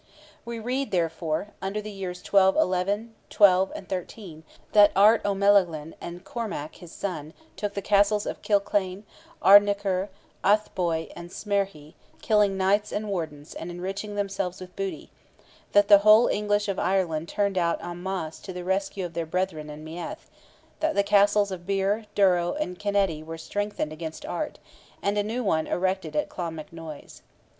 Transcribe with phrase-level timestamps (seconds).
[0.45, 6.77] We read, therefore, under the years 1211, '12 and '13, that Art O'Melaghlin and Cormac,
[6.77, 9.03] his son, took the castles of Killclane,
[9.43, 10.09] Ardinurcher,
[10.43, 15.11] Athboy, and Smerhie, killing knights and wardens, and enriching themselves with booty;
[15.73, 19.27] that the whole English of Ireland turned out en masse to the rescue of their
[19.27, 20.31] brethren in Meath;
[20.79, 24.57] that the castles of Birr, Durrow, and Kinnetty were strengthened against Art,
[24.99, 27.21] and a new one erected at Clonmacnoise.